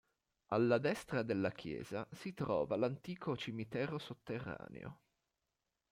[0.47, 4.99] Alla destra della Chiesa si trova l'antico cimitero sotterraneo.